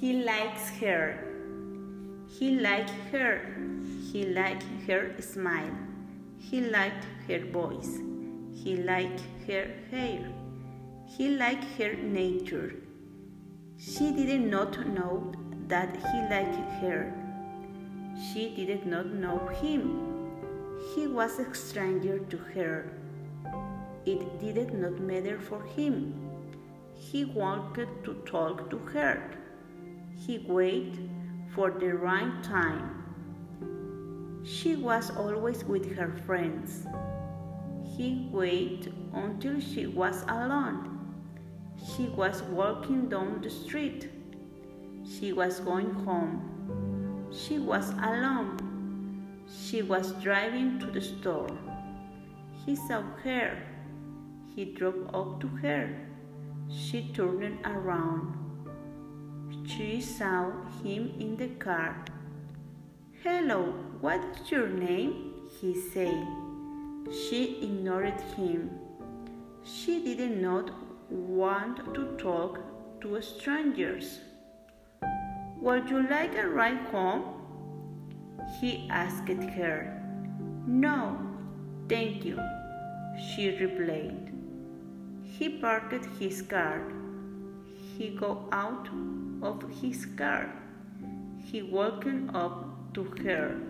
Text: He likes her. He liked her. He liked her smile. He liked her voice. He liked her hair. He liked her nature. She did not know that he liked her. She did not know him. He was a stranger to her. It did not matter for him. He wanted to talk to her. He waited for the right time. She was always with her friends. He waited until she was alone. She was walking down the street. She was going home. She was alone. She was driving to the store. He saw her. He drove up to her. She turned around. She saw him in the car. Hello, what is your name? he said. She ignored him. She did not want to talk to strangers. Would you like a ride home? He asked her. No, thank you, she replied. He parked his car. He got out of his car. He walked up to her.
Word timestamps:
He 0.00 0.12
likes 0.22 0.70
her. 0.78 1.18
He 2.28 2.50
liked 2.60 2.92
her. 3.10 3.40
He 4.12 4.26
liked 4.26 4.64
her 4.86 5.10
smile. 5.20 5.76
He 6.38 6.60
liked 6.60 7.04
her 7.26 7.40
voice. 7.40 7.98
He 8.54 8.76
liked 8.76 9.22
her 9.48 9.66
hair. 9.90 10.30
He 11.16 11.30
liked 11.30 11.64
her 11.78 11.94
nature. 11.94 12.76
She 13.76 14.12
did 14.12 14.40
not 14.40 14.86
know 14.86 15.32
that 15.66 15.96
he 15.96 16.20
liked 16.30 16.60
her. 16.80 17.12
She 18.28 18.54
did 18.54 18.86
not 18.86 19.06
know 19.06 19.48
him. 19.60 19.82
He 20.94 21.08
was 21.08 21.40
a 21.40 21.52
stranger 21.56 22.20
to 22.20 22.36
her. 22.54 22.92
It 24.06 24.38
did 24.38 24.72
not 24.74 25.00
matter 25.00 25.40
for 25.40 25.60
him. 25.64 26.14
He 26.94 27.24
wanted 27.24 27.88
to 28.04 28.14
talk 28.26 28.70
to 28.70 28.78
her. 28.94 29.20
He 30.28 30.44
waited 30.46 31.08
for 31.54 31.70
the 31.70 31.94
right 31.94 32.42
time. 32.42 34.42
She 34.44 34.76
was 34.76 35.10
always 35.16 35.64
with 35.64 35.96
her 35.96 36.20
friends. 36.26 36.86
He 37.96 38.28
waited 38.30 38.92
until 39.14 39.58
she 39.58 39.86
was 39.86 40.24
alone. 40.28 41.14
She 41.82 42.08
was 42.08 42.42
walking 42.42 43.08
down 43.08 43.40
the 43.40 43.48
street. 43.48 44.10
She 45.02 45.32
was 45.32 45.60
going 45.60 45.94
home. 46.04 47.32
She 47.32 47.58
was 47.58 47.88
alone. 47.92 48.58
She 49.48 49.80
was 49.80 50.12
driving 50.22 50.78
to 50.80 50.88
the 50.88 51.00
store. 51.00 51.56
He 52.66 52.76
saw 52.76 53.00
her. 53.24 53.56
He 54.54 54.74
drove 54.74 55.08
up 55.14 55.40
to 55.40 55.46
her. 55.64 55.88
She 56.68 57.10
turned 57.14 57.64
around. 57.64 58.47
She 59.78 60.00
saw 60.00 60.50
him 60.82 61.12
in 61.20 61.36
the 61.36 61.46
car. 61.64 62.04
Hello, 63.22 63.74
what 64.00 64.20
is 64.34 64.50
your 64.50 64.66
name? 64.66 65.34
he 65.60 65.72
said. 65.72 66.26
She 67.12 67.60
ignored 67.62 68.20
him. 68.36 68.70
She 69.62 70.16
did 70.16 70.42
not 70.42 70.72
want 71.08 71.94
to 71.94 72.16
talk 72.16 72.58
to 73.02 73.22
strangers. 73.22 74.18
Would 75.60 75.88
you 75.88 76.02
like 76.08 76.36
a 76.36 76.48
ride 76.48 76.84
home? 76.90 77.22
He 78.60 78.88
asked 78.90 79.28
her. 79.28 79.78
No, 80.66 81.16
thank 81.88 82.24
you, 82.24 82.40
she 83.28 83.50
replied. 83.50 84.32
He 85.22 85.50
parked 85.60 86.04
his 86.18 86.42
car. 86.42 86.82
He 87.98 88.10
got 88.10 88.44
out 88.52 88.88
of 89.42 89.64
his 89.80 90.06
car. 90.06 90.52
He 91.44 91.62
walked 91.62 92.06
up 92.32 92.94
to 92.94 93.02
her. 93.24 93.60